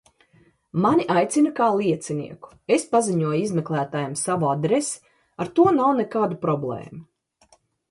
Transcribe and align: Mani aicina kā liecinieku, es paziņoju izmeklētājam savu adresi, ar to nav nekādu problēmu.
Mani 0.85 1.03
aicina 1.15 1.51
kā 1.59 1.67
liecinieku, 1.79 2.49
es 2.79 2.87
paziņoju 2.95 3.43
izmeklētājam 3.43 4.17
savu 4.23 4.49
adresi, 4.55 4.99
ar 5.45 5.55
to 5.61 5.69
nav 5.79 5.95
nekādu 6.03 6.41
problēmu. 6.49 7.07